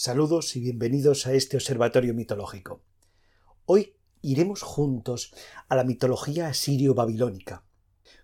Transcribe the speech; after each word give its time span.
Saludos 0.00 0.54
y 0.54 0.60
bienvenidos 0.60 1.26
a 1.26 1.32
este 1.32 1.56
observatorio 1.56 2.14
mitológico. 2.14 2.84
Hoy 3.64 3.96
iremos 4.22 4.62
juntos 4.62 5.34
a 5.68 5.74
la 5.74 5.82
mitología 5.82 6.46
asirio-babilónica, 6.46 7.64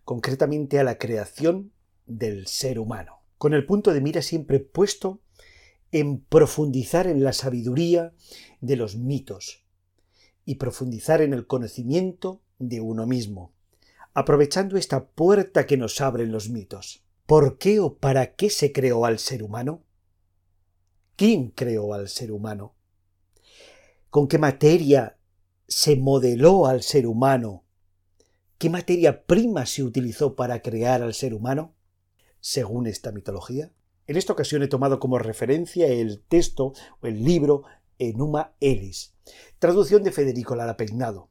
concretamente 0.04 0.78
a 0.78 0.84
la 0.84 0.98
creación 0.98 1.72
del 2.06 2.46
ser 2.46 2.78
humano, 2.78 3.24
con 3.38 3.54
el 3.54 3.66
punto 3.66 3.92
de 3.92 4.00
mira 4.00 4.22
siempre 4.22 4.60
puesto 4.60 5.20
en 5.90 6.20
profundizar 6.20 7.08
en 7.08 7.24
la 7.24 7.32
sabiduría 7.32 8.14
de 8.60 8.76
los 8.76 8.94
mitos 8.94 9.64
y 10.44 10.54
profundizar 10.54 11.22
en 11.22 11.32
el 11.32 11.48
conocimiento 11.48 12.40
de 12.60 12.82
uno 12.82 13.04
mismo, 13.04 13.52
aprovechando 14.12 14.76
esta 14.76 15.08
puerta 15.08 15.66
que 15.66 15.76
nos 15.76 16.00
abren 16.00 16.30
los 16.30 16.50
mitos. 16.50 17.04
¿Por 17.26 17.58
qué 17.58 17.80
o 17.80 17.96
para 17.96 18.36
qué 18.36 18.48
se 18.48 18.70
creó 18.70 19.06
al 19.06 19.18
ser 19.18 19.42
humano? 19.42 19.82
¿Quién 21.16 21.50
creó 21.50 21.94
al 21.94 22.08
ser 22.08 22.32
humano? 22.32 22.74
¿Con 24.10 24.26
qué 24.26 24.38
materia 24.38 25.16
se 25.68 25.96
modeló 25.96 26.66
al 26.66 26.82
ser 26.82 27.06
humano? 27.06 27.64
¿Qué 28.58 28.68
materia 28.68 29.24
prima 29.24 29.66
se 29.66 29.82
utilizó 29.82 30.34
para 30.34 30.60
crear 30.60 31.02
al 31.02 31.14
ser 31.14 31.34
humano? 31.34 31.74
Según 32.40 32.86
esta 32.86 33.12
mitología. 33.12 33.72
En 34.06 34.16
esta 34.16 34.32
ocasión 34.32 34.62
he 34.62 34.68
tomado 34.68 34.98
como 34.98 35.18
referencia 35.18 35.86
el 35.86 36.20
texto 36.20 36.72
o 37.00 37.06
el 37.06 37.24
libro 37.24 37.62
Enuma 37.98 38.54
Elis, 38.60 39.14
traducción 39.58 40.02
de 40.02 40.12
Federico 40.12 40.56
Lara 40.56 40.76
Peinado. 40.76 41.30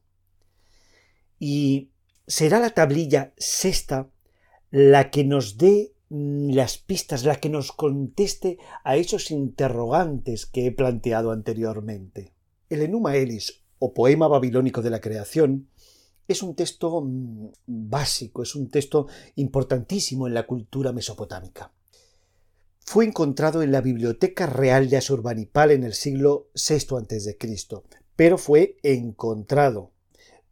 Y 1.38 1.92
será 2.26 2.58
la 2.58 2.70
tablilla 2.70 3.34
sexta 3.36 4.10
la 4.70 5.10
que 5.10 5.24
nos 5.24 5.56
dé 5.56 5.93
las 6.10 6.78
pistas, 6.78 7.24
la 7.24 7.36
que 7.36 7.48
nos 7.48 7.72
conteste 7.72 8.58
a 8.84 8.96
esos 8.96 9.30
interrogantes 9.30 10.46
que 10.46 10.66
he 10.66 10.72
planteado 10.72 11.30
anteriormente. 11.30 12.32
El 12.68 12.82
Enuma 12.82 13.16
Elis, 13.16 13.62
o 13.78 13.92
poema 13.92 14.28
babilónico 14.28 14.82
de 14.82 14.90
la 14.90 15.00
creación, 15.00 15.68
es 16.28 16.42
un 16.42 16.54
texto 16.54 17.02
mm, 17.02 17.48
básico, 17.66 18.42
es 18.42 18.54
un 18.54 18.70
texto 18.70 19.06
importantísimo 19.36 20.26
en 20.26 20.34
la 20.34 20.46
cultura 20.46 20.92
mesopotámica. 20.92 21.72
Fue 22.80 23.04
encontrado 23.04 23.62
en 23.62 23.72
la 23.72 23.80
Biblioteca 23.80 24.46
Real 24.46 24.90
de 24.90 24.98
Asurbanipal 24.98 25.70
en 25.70 25.84
el 25.84 25.94
siglo 25.94 26.48
VI 26.54 26.96
a.C., 26.96 27.38
pero 28.14 28.38
fue 28.38 28.76
encontrado. 28.82 29.90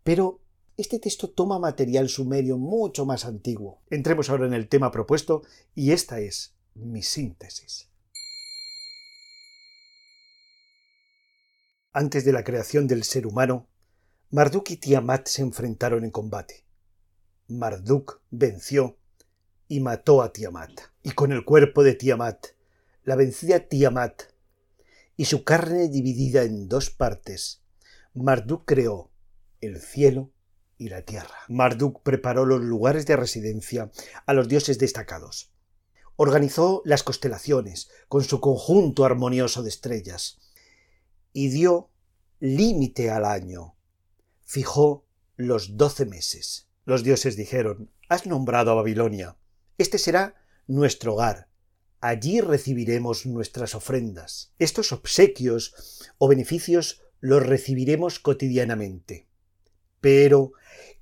Pero 0.02 0.40
este 0.76 0.98
texto 0.98 1.30
toma 1.30 1.58
material 1.58 2.08
sumerio 2.08 2.56
mucho 2.56 3.04
más 3.04 3.24
antiguo. 3.24 3.82
Entremos 3.90 4.30
ahora 4.30 4.46
en 4.46 4.54
el 4.54 4.68
tema 4.68 4.90
propuesto 4.90 5.42
y 5.74 5.92
esta 5.92 6.20
es 6.20 6.54
mi 6.74 7.02
síntesis. 7.02 7.88
Antes 11.92 12.24
de 12.24 12.32
la 12.32 12.42
creación 12.42 12.86
del 12.86 13.04
ser 13.04 13.26
humano, 13.26 13.68
Marduk 14.30 14.70
y 14.70 14.76
Tiamat 14.78 15.26
se 15.28 15.42
enfrentaron 15.42 16.04
en 16.04 16.10
combate. 16.10 16.64
Marduk 17.48 18.22
venció 18.30 18.96
y 19.68 19.80
mató 19.80 20.22
a 20.22 20.32
Tiamat. 20.32 20.70
Y 21.02 21.10
con 21.10 21.32
el 21.32 21.44
cuerpo 21.44 21.82
de 21.82 21.94
Tiamat, 21.94 22.46
la 23.04 23.14
vencida 23.14 23.68
Tiamat, 23.68 24.22
y 25.18 25.26
su 25.26 25.44
carne 25.44 25.88
dividida 25.88 26.44
en 26.44 26.68
dos 26.68 26.88
partes, 26.88 27.62
Marduk 28.14 28.64
creó 28.64 29.10
el 29.60 29.78
cielo 29.78 30.30
y 30.78 30.88
la 30.88 31.02
tierra. 31.02 31.36
Marduk 31.48 32.02
preparó 32.02 32.44
los 32.44 32.60
lugares 32.60 33.06
de 33.06 33.16
residencia 33.16 33.90
a 34.26 34.32
los 34.32 34.48
dioses 34.48 34.78
destacados. 34.78 35.52
Organizó 36.16 36.82
las 36.84 37.02
constelaciones 37.02 37.90
con 38.08 38.24
su 38.24 38.40
conjunto 38.40 39.04
armonioso 39.04 39.62
de 39.62 39.68
estrellas 39.70 40.38
y 41.32 41.48
dio 41.48 41.90
límite 42.40 43.10
al 43.10 43.24
año. 43.24 43.76
Fijó 44.44 45.06
los 45.36 45.76
doce 45.76 46.06
meses. 46.06 46.68
Los 46.84 47.02
dioses 47.04 47.36
dijeron, 47.36 47.90
Has 48.08 48.26
nombrado 48.26 48.72
a 48.72 48.74
Babilonia. 48.74 49.36
Este 49.78 49.98
será 49.98 50.34
nuestro 50.66 51.14
hogar. 51.14 51.48
Allí 52.00 52.40
recibiremos 52.40 53.26
nuestras 53.26 53.74
ofrendas. 53.74 54.52
Estos 54.58 54.92
obsequios 54.92 56.10
o 56.18 56.28
beneficios 56.28 57.02
los 57.20 57.46
recibiremos 57.46 58.18
cotidianamente. 58.18 59.28
Pero 60.02 60.52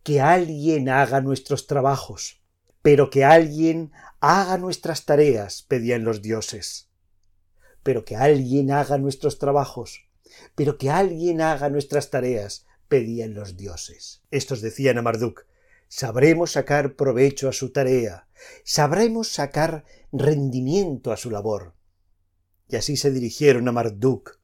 que 0.05 0.21
alguien 0.21 0.89
haga 0.89 1.21
nuestros 1.21 1.67
trabajos, 1.67 2.41
pero 2.83 3.11
que 3.11 3.25
alguien 3.25 3.93
haga 4.21 4.59
nuestras 4.59 5.05
tareas, 5.05 5.63
pedían 5.63 6.05
los 6.05 6.23
dioses. 6.23 6.89
Pero 7.83 8.05
que 8.05 8.17
alguien 8.17 8.71
haga 8.71 8.99
nuestros 8.99 9.39
trabajos, 9.39 10.09
pero 10.55 10.79
que 10.79 10.91
alguien 10.91 11.41
haga 11.41 11.69
nuestras 11.71 12.11
tareas, 12.11 12.67
pedían 12.89 13.35
los 13.35 13.57
dioses. 13.57 14.23
Estos 14.31 14.61
decían 14.61 14.99
a 14.99 15.03
Marduk, 15.03 15.47
sabremos 15.89 16.53
sacar 16.53 16.97
provecho 16.97 17.49
a 17.49 17.53
su 17.53 17.73
tarea, 17.73 18.29
sabremos 18.65 19.29
sacar 19.29 19.85
rendimiento 20.13 21.13
a 21.13 21.17
su 21.17 21.31
labor. 21.31 21.75
Y 22.69 22.77
así 22.77 22.97
se 22.97 23.11
dirigieron 23.11 23.67
a 23.69 23.73
Marduk, 23.73 24.39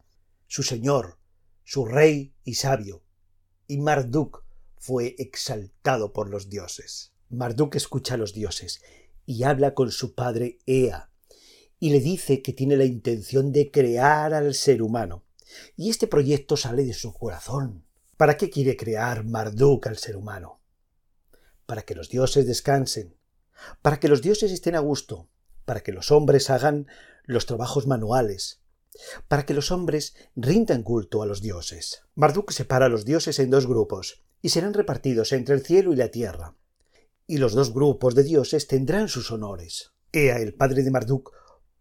su 0.47 0.62
señor, 0.62 1.19
su 1.65 1.84
rey 1.84 2.34
y 2.45 2.55
sabio. 2.55 3.03
Y 3.66 3.78
Marduk 3.78 4.46
fue 4.87 5.17
exaltado 5.19 6.13
por 6.13 6.31
los 6.31 6.49
dioses. 6.49 7.13
Marduk 7.29 7.75
escucha 7.75 8.15
a 8.15 8.17
los 8.17 8.33
dioses 8.33 8.81
y 9.25 9.43
habla 9.43 9.75
con 9.75 9.91
su 9.91 10.15
padre 10.15 10.61
Ea, 10.65 11.11
y 11.81 11.91
le 11.91 11.99
dice 11.99 12.41
que 12.41 12.53
tiene 12.53 12.77
la 12.77 12.85
intención 12.85 13.51
de 13.51 13.73
crear 13.73 14.33
al 14.33 14.55
ser 14.55 14.83
humano. 14.83 15.25
Y 15.77 15.91
este 15.91 16.07
proyecto 16.07 16.57
sale 16.57 16.85
de 16.85 16.95
su 16.95 17.13
corazón. 17.13 17.85
¿Para 18.17 18.37
qué 18.37 18.49
quiere 18.49 18.77
crear 18.77 19.25
Marduk 19.25 19.89
al 19.89 19.99
ser 19.99 20.17
humano? 20.17 20.61
Para 21.67 21.83
que 21.83 21.97
los 21.97 22.09
dioses 22.09 22.47
descansen, 22.47 23.17
para 23.83 23.99
que 23.99 24.07
los 24.07 24.23
dioses 24.23 24.53
estén 24.53 24.77
a 24.77 24.81
gusto, 24.81 25.29
para 25.65 25.81
que 25.81 25.91
los 25.91 26.13
hombres 26.13 26.49
hagan 26.49 26.87
los 27.25 27.47
trabajos 27.47 27.89
manuales, 27.89 28.61
para 29.27 29.45
que 29.45 29.53
los 29.53 29.73
hombres 29.73 30.15
rindan 30.37 30.85
culto 30.85 31.23
a 31.23 31.27
los 31.27 31.43
dioses. 31.43 32.03
Marduk 32.15 32.53
separa 32.53 32.87
a 32.87 32.89
los 32.89 33.05
dioses 33.05 33.41
en 33.41 33.51
dos 33.51 33.67
grupos, 33.67 34.23
y 34.43 34.51
serán 34.51 34.75
repartidos 34.75 35.33
entre 35.33 35.55
el 35.55 35.65
cielo 35.65 35.93
y 35.93 35.97
la 35.97 36.11
tierra. 36.11 36.57
Y 37.27 37.39
los 37.39 37.55
dos 37.55 37.73
grupos 37.73 38.15
de 38.15 38.23
dioses 38.23 38.67
tendrán 38.67 39.09
sus 39.09 39.31
honores. 39.31 39.93
Ea, 40.13 40.39
el 40.39 40.55
padre 40.55 40.83
de 40.83 40.91
Marduk, 40.91 41.33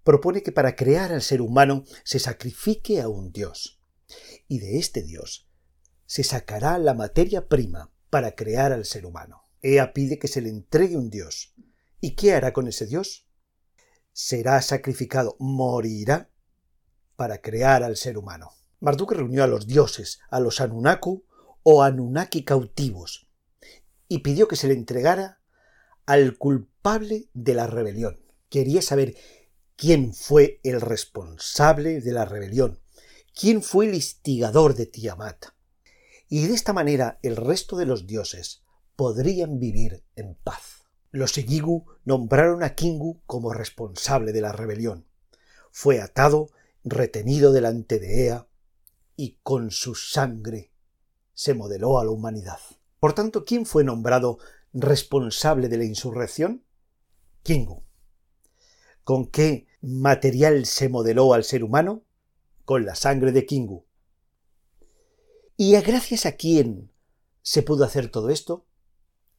propone 0.03 0.43
que 0.43 0.51
para 0.51 0.75
crear 0.75 1.11
al 1.11 1.21
ser 1.21 1.41
humano 1.41 1.83
se 2.03 2.19
sacrifique 2.19 3.01
a 3.01 3.07
un 3.07 3.31
dios. 3.31 3.79
Y 4.47 4.59
de 4.59 4.77
este 4.77 5.03
dios 5.03 5.47
se 6.05 6.23
sacará 6.23 6.77
la 6.77 6.93
materia 6.93 7.47
prima 7.47 7.91
para 8.09 8.35
crear 8.35 8.71
al 8.71 8.85
ser 8.85 9.05
humano. 9.05 9.41
Ea 9.61 9.93
pide 9.93 10.19
que 10.19 10.27
se 10.27 10.41
le 10.41 10.49
entregue 10.49 10.97
un 10.97 11.09
dios. 11.09 11.53
¿Y 11.99 12.15
qué 12.15 12.33
hará 12.33 12.53
con 12.53 12.67
ese 12.67 12.85
dios? 12.85 13.27
Será 14.11 14.61
sacrificado, 14.61 15.35
morirá 15.39 16.29
para 17.15 17.41
crear 17.41 17.83
al 17.83 17.97
ser 17.97 18.17
humano. 18.17 18.51
Marduk 18.79 19.13
reunió 19.13 19.43
a 19.43 19.47
los 19.47 19.65
dioses, 19.65 20.19
a 20.29 20.39
los 20.39 20.61
Anunaku, 20.61 21.25
o 21.67 21.81
Anunnaki 21.81 22.43
cautivos, 22.43 23.27
y 24.07 24.19
pidió 24.19 24.47
que 24.47 24.55
se 24.55 24.67
le 24.67 24.75
entregara 24.75 25.41
al 26.05 26.37
culpable 26.37 27.27
de 27.33 27.55
la 27.55 27.65
rebelión. 27.65 28.19
Quería 28.49 28.83
saber 28.83 29.15
quién 29.75 30.13
fue 30.13 30.59
el 30.61 30.79
responsable 30.79 32.01
de 32.01 32.11
la 32.11 32.25
rebelión, 32.25 32.79
quién 33.33 33.63
fue 33.63 33.87
el 33.87 33.95
instigador 33.95 34.75
de 34.75 34.85
Tiamat. 34.85 35.47
Y 36.29 36.45
de 36.45 36.53
esta 36.53 36.71
manera 36.71 37.17
el 37.23 37.35
resto 37.35 37.77
de 37.77 37.87
los 37.87 38.05
dioses 38.05 38.61
podrían 38.95 39.57
vivir 39.57 40.03
en 40.15 40.35
paz. 40.35 40.85
Los 41.09 41.35
Egigu 41.35 41.87
nombraron 42.03 42.61
a 42.61 42.75
Kingu 42.75 43.23
como 43.25 43.53
responsable 43.53 44.33
de 44.33 44.41
la 44.41 44.51
rebelión. 44.51 45.07
Fue 45.71 45.99
atado, 45.99 46.51
retenido 46.83 47.51
delante 47.51 47.97
de 47.97 48.27
Ea, 48.27 48.47
y 49.15 49.39
con 49.41 49.71
su 49.71 49.95
sangre 49.95 50.74
se 51.35 51.53
modeló 51.53 51.99
a 51.99 52.05
la 52.05 52.09
humanidad. 52.09 52.59
Por 52.99 53.13
tanto, 53.13 53.45
¿quién 53.45 53.67
fue 53.67 53.83
nombrado 53.83 54.39
responsable 54.73 55.69
de 55.69 55.77
la 55.77 55.83
insurrección? 55.83 56.63
Kingu. 57.43 57.83
¿Con 59.03 59.27
qué 59.27 59.67
material 59.81 60.65
se 60.65 60.89
modeló 60.89 61.33
al 61.33 61.43
ser 61.43 61.63
humano? 61.63 62.03
Con 62.63 62.85
la 62.85 62.95
sangre 62.95 63.31
de 63.31 63.45
Kingu. 63.45 63.85
¿Y 65.57 65.79
gracias 65.81 66.25
a 66.25 66.31
quién 66.31 66.91
se 67.43 67.61
pudo 67.61 67.85
hacer 67.85 68.09
todo 68.09 68.29
esto? 68.29 68.65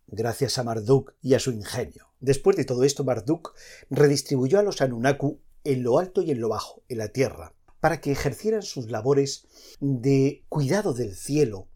Gracias 0.07 0.59
a 0.59 0.63
Marduk 0.63 1.15
y 1.21 1.35
a 1.35 1.41
su 1.41 1.51
ingenio. 1.51 2.13
Después 2.21 2.57
de 2.57 2.65
todo 2.65 2.85
esto, 2.85 3.03
Marduk 3.03 3.55
redistribuyó 3.91 4.61
a 4.61 4.63
los 4.63 4.81
Anunnaku 4.81 5.41
en 5.65 5.83
lo 5.83 5.99
alto 5.99 6.23
y 6.23 6.31
en 6.31 6.41
lo 6.41 6.49
bajo, 6.49 6.85
en 6.89 6.99
la 6.99 7.09
tierra, 7.09 7.55
para 7.81 8.01
que 8.01 8.13
ejercieran 8.13 8.63
sus 8.63 8.89
labores 8.89 9.47
de 9.81 10.45
cuidado 10.49 10.95
del 10.95 11.17
cielo 11.17 11.69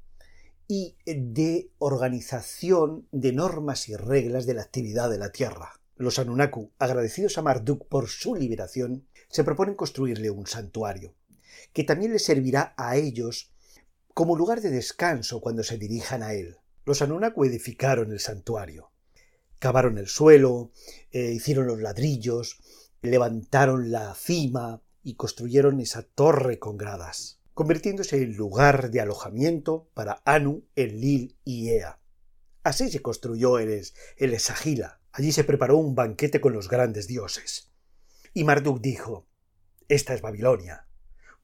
y 0.71 0.95
de 1.05 1.73
organización 1.79 3.09
de 3.11 3.33
normas 3.33 3.89
y 3.89 3.97
reglas 3.97 4.47
de 4.47 4.55
la 4.55 4.63
actividad 4.63 5.11
de 5.11 5.19
la 5.19 5.33
Tierra. 5.33 5.81
Los 5.97 6.21
Anunnaku, 6.21 6.71
agradecidos 6.79 7.37
a 7.39 7.43
Marduk 7.43 7.89
por 7.89 8.09
su 8.09 8.37
liberación, 8.37 9.05
se 9.29 9.43
proponen 9.43 9.75
construirle 9.75 10.31
un 10.31 10.47
santuario. 10.47 11.17
que 11.73 11.83
también 11.83 12.13
les 12.13 12.25
servirá 12.25 12.73
a 12.77 12.97
ellos 12.97 13.53
como 14.15 14.37
lugar 14.37 14.61
de 14.61 14.71
descanso 14.71 15.41
cuando 15.41 15.65
se 15.65 15.77
dirijan 15.77 16.23
a 16.23 16.35
él. 16.35 16.59
Los 16.85 17.03
Anunnaki 17.03 17.41
edificaron 17.47 18.13
el 18.13 18.21
santuario. 18.21 18.93
Cavaron 19.59 19.99
el 19.99 20.07
suelo, 20.07 20.71
eh, 21.11 21.33
hicieron 21.33 21.67
los 21.67 21.81
ladrillos, 21.81 22.61
levantaron 23.03 23.91
la 23.91 24.15
cima 24.15 24.83
y 25.03 25.15
construyeron 25.15 25.81
esa 25.81 26.03
torre 26.03 26.61
con 26.61 26.77
gradas, 26.77 27.40
convirtiéndose 27.61 28.17
en 28.17 28.39
lugar 28.39 28.91
de 28.91 29.03
alojamiento 29.03 29.91
para 29.93 30.23
Anu, 30.25 30.67
Enlil 30.77 31.37
y 31.45 31.69
Ea. 31.69 32.01
Así 32.63 32.91
se 32.91 33.03
construyó 33.03 33.59
el, 33.59 33.87
el 34.17 34.33
Esagila. 34.33 35.03
Allí 35.13 35.31
se 35.31 35.45
preparó 35.45 35.77
un 35.77 35.95
banquete 35.95 36.41
con 36.41 36.55
los 36.55 36.71
grandes 36.71 37.07
dioses. 37.07 37.71
Y 38.33 38.45
Marduk 38.45 38.81
dijo, 38.81 39.29
Esta 39.89 40.15
es 40.15 40.23
Babilonia, 40.23 40.89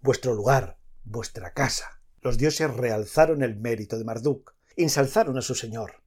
vuestro 0.01 0.33
lugar, 0.33 0.79
vuestra 1.05 1.53
casa. 1.53 2.01
Los 2.23 2.39
dioses 2.39 2.73
realzaron 2.73 3.43
el 3.43 3.55
mérito 3.55 3.99
de 3.99 4.05
Marduk, 4.05 4.55
ensalzaron 4.75 5.37
a 5.37 5.43
su 5.43 5.55
señor 5.55 6.03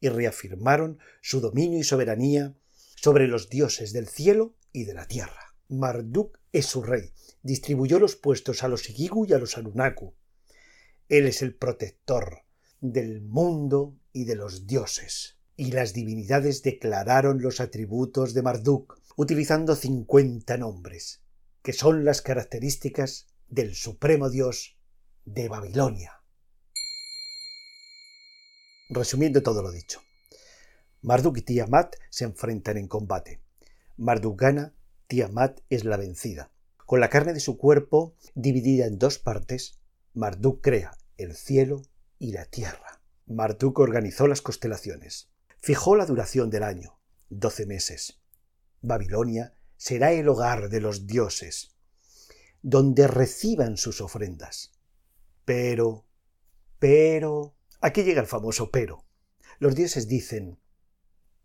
y 0.00 0.08
reafirmaron 0.08 1.00
su 1.20 1.42
dominio 1.42 1.78
y 1.78 1.84
soberanía 1.84 2.54
sobre 2.96 3.28
los 3.28 3.50
dioses 3.50 3.92
del 3.92 4.08
cielo 4.08 4.56
y 4.72 4.84
de 4.84 4.94
la 4.94 5.06
tierra. 5.06 5.49
Marduk 5.70 6.38
es 6.52 6.66
su 6.66 6.82
rey, 6.82 7.12
distribuyó 7.42 8.00
los 8.00 8.16
puestos 8.16 8.64
a 8.64 8.68
los 8.68 8.90
Igigu 8.90 9.24
y 9.26 9.32
a 9.32 9.38
los 9.38 9.56
Anunaku. 9.56 10.14
Él 11.08 11.26
es 11.26 11.42
el 11.42 11.54
protector 11.54 12.42
del 12.80 13.22
mundo 13.22 13.96
y 14.12 14.24
de 14.24 14.34
los 14.34 14.66
dioses. 14.66 15.36
Y 15.56 15.72
las 15.72 15.92
divinidades 15.92 16.62
declararon 16.62 17.40
los 17.40 17.60
atributos 17.60 18.34
de 18.34 18.42
Marduk, 18.42 19.00
utilizando 19.16 19.76
cincuenta 19.76 20.56
nombres, 20.56 21.22
que 21.62 21.72
son 21.72 22.04
las 22.04 22.20
características 22.20 23.28
del 23.48 23.74
supremo 23.74 24.28
dios 24.28 24.76
de 25.24 25.48
Babilonia. 25.48 26.20
Resumiendo 28.88 29.42
todo 29.42 29.62
lo 29.62 29.70
dicho, 29.70 30.00
Marduk 31.02 31.38
y 31.38 31.42
Tiamat 31.42 31.94
se 32.08 32.24
enfrentan 32.24 32.76
en 32.76 32.88
combate. 32.88 33.40
Marduk 33.96 34.40
gana, 34.40 34.74
Tiamat 35.10 35.58
es 35.70 35.84
la 35.84 35.96
vencida. 35.96 36.52
Con 36.86 37.00
la 37.00 37.08
carne 37.08 37.32
de 37.32 37.40
su 37.40 37.58
cuerpo 37.58 38.14
dividida 38.36 38.86
en 38.86 38.96
dos 38.96 39.18
partes, 39.18 39.80
Marduk 40.14 40.62
crea 40.62 40.96
el 41.16 41.34
cielo 41.34 41.82
y 42.20 42.30
la 42.30 42.44
tierra. 42.44 43.02
Marduk 43.26 43.80
organizó 43.80 44.28
las 44.28 44.40
constelaciones. 44.40 45.28
Fijó 45.58 45.96
la 45.96 46.06
duración 46.06 46.48
del 46.48 46.62
año, 46.62 47.00
doce 47.28 47.66
meses. 47.66 48.20
Babilonia 48.82 49.52
será 49.76 50.12
el 50.12 50.28
hogar 50.28 50.68
de 50.68 50.80
los 50.80 51.08
dioses, 51.08 51.74
donde 52.62 53.08
reciban 53.08 53.78
sus 53.78 54.00
ofrendas. 54.00 54.70
Pero, 55.44 56.06
pero, 56.78 57.56
aquí 57.80 58.04
llega 58.04 58.20
el 58.20 58.28
famoso 58.28 58.70
pero. 58.70 59.04
Los 59.58 59.74
dioses 59.74 60.06
dicen, 60.06 60.60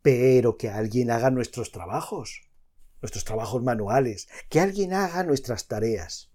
pero 0.04 0.56
que 0.56 0.70
alguien 0.70 1.10
haga 1.10 1.32
nuestros 1.32 1.72
trabajos 1.72 2.45
nuestros 3.06 3.24
trabajos 3.24 3.62
manuales, 3.62 4.28
que 4.50 4.60
alguien 4.60 4.94
haga 4.94 5.24
nuestras 5.24 5.68
tareas. 5.68 6.32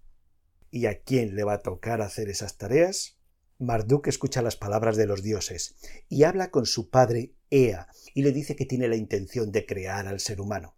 ¿Y 0.69 0.85
a 0.85 1.01
quién 1.01 1.35
le 1.35 1.43
va 1.43 1.55
a 1.55 1.61
tocar 1.61 2.01
hacer 2.01 2.29
esas 2.29 2.57
tareas? 2.57 3.17
Marduk 3.59 4.07
escucha 4.07 4.41
las 4.41 4.55
palabras 4.55 4.95
de 4.95 5.05
los 5.05 5.21
dioses 5.21 5.75
y 6.07 6.23
habla 6.23 6.49
con 6.49 6.65
su 6.65 6.89
padre 6.89 7.35
Ea 7.49 7.89
y 8.15 8.21
le 8.23 8.31
dice 8.31 8.55
que 8.55 8.65
tiene 8.65 8.87
la 8.87 8.95
intención 8.95 9.51
de 9.51 9.65
crear 9.65 10.07
al 10.07 10.21
ser 10.21 10.39
humano. 10.39 10.77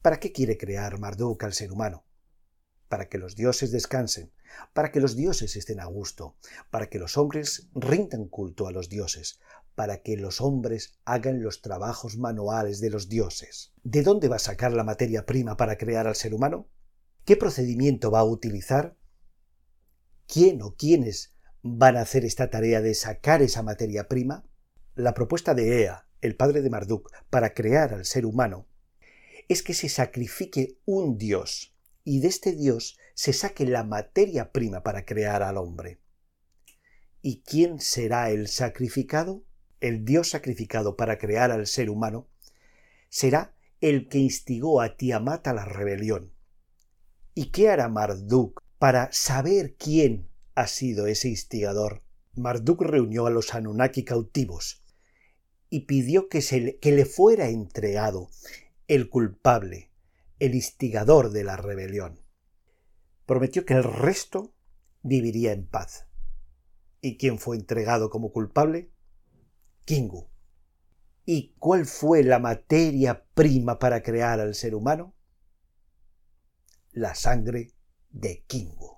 ¿Para 0.00 0.18
qué 0.18 0.32
quiere 0.32 0.56
crear 0.56 0.98
Marduk 0.98 1.44
al 1.44 1.52
ser 1.52 1.70
humano? 1.70 2.06
Para 2.88 3.10
que 3.10 3.18
los 3.18 3.36
dioses 3.36 3.70
descansen, 3.70 4.32
para 4.72 4.90
que 4.90 5.00
los 5.00 5.14
dioses 5.14 5.56
estén 5.56 5.78
a 5.78 5.84
gusto, 5.84 6.38
para 6.70 6.88
que 6.88 6.98
los 6.98 7.18
hombres 7.18 7.68
rindan 7.74 8.28
culto 8.28 8.66
a 8.66 8.72
los 8.72 8.88
dioses, 8.88 9.40
para 9.78 10.02
que 10.02 10.16
los 10.16 10.40
hombres 10.40 10.98
hagan 11.04 11.40
los 11.40 11.62
trabajos 11.62 12.16
manuales 12.16 12.80
de 12.80 12.90
los 12.90 13.08
dioses. 13.08 13.72
¿De 13.84 14.02
dónde 14.02 14.26
va 14.26 14.34
a 14.34 14.40
sacar 14.40 14.72
la 14.72 14.82
materia 14.82 15.24
prima 15.24 15.56
para 15.56 15.78
crear 15.78 16.08
al 16.08 16.16
ser 16.16 16.34
humano? 16.34 16.68
¿Qué 17.24 17.36
procedimiento 17.36 18.10
va 18.10 18.18
a 18.18 18.24
utilizar? 18.24 18.96
¿Quién 20.26 20.62
o 20.62 20.74
quiénes 20.74 21.36
van 21.62 21.96
a 21.96 22.00
hacer 22.00 22.24
esta 22.24 22.50
tarea 22.50 22.80
de 22.80 22.92
sacar 22.94 23.40
esa 23.40 23.62
materia 23.62 24.08
prima? 24.08 24.44
La 24.96 25.14
propuesta 25.14 25.54
de 25.54 25.82
Ea, 25.82 26.08
el 26.22 26.34
padre 26.34 26.60
de 26.60 26.70
Marduk, 26.70 27.12
para 27.30 27.54
crear 27.54 27.94
al 27.94 28.04
ser 28.04 28.26
humano, 28.26 28.66
es 29.46 29.62
que 29.62 29.74
se 29.74 29.88
sacrifique 29.88 30.80
un 30.86 31.18
dios 31.18 31.76
y 32.02 32.18
de 32.18 32.26
este 32.26 32.50
dios 32.50 32.98
se 33.14 33.32
saque 33.32 33.64
la 33.64 33.84
materia 33.84 34.50
prima 34.50 34.82
para 34.82 35.04
crear 35.04 35.44
al 35.44 35.56
hombre. 35.56 36.00
¿Y 37.22 37.42
quién 37.42 37.78
será 37.78 38.32
el 38.32 38.48
sacrificado? 38.48 39.44
El 39.80 40.04
Dios 40.04 40.30
sacrificado 40.30 40.96
para 40.96 41.18
crear 41.18 41.50
al 41.50 41.66
ser 41.66 41.90
humano, 41.90 42.28
será 43.08 43.54
el 43.80 44.08
que 44.08 44.18
instigó 44.18 44.80
a 44.80 44.96
Tiamat 44.96 45.46
a 45.46 45.54
la 45.54 45.64
rebelión. 45.64 46.32
¿Y 47.34 47.46
qué 47.46 47.70
hará 47.70 47.88
Marduk 47.88 48.62
para 48.78 49.12
saber 49.12 49.76
quién 49.76 50.28
ha 50.54 50.66
sido 50.66 51.06
ese 51.06 51.28
instigador? 51.28 52.02
Marduk 52.34 52.82
reunió 52.82 53.26
a 53.26 53.30
los 53.30 53.54
Anunnaki 53.54 54.04
cautivos 54.04 54.82
y 55.70 55.80
pidió 55.80 56.28
que, 56.28 56.42
se 56.42 56.78
que 56.78 56.92
le 56.92 57.04
fuera 57.04 57.48
entregado 57.48 58.30
el 58.86 59.10
culpable, 59.10 59.90
el 60.38 60.54
instigador 60.54 61.30
de 61.30 61.44
la 61.44 61.56
rebelión. 61.56 62.20
Prometió 63.26 63.64
que 63.64 63.74
el 63.74 63.84
resto 63.84 64.54
viviría 65.02 65.52
en 65.52 65.66
paz. 65.66 66.06
¿Y 67.00 67.18
quién 67.18 67.38
fue 67.38 67.56
entregado 67.56 68.10
como 68.10 68.32
culpable? 68.32 68.90
Kingu. 69.88 70.28
¿Y 71.24 71.54
cuál 71.58 71.86
fue 71.86 72.22
la 72.22 72.38
materia 72.38 73.24
prima 73.32 73.78
para 73.78 74.02
crear 74.02 74.38
al 74.38 74.54
ser 74.54 74.74
humano? 74.74 75.14
La 76.90 77.14
sangre 77.14 77.72
de 78.10 78.44
Kingu. 78.46 78.97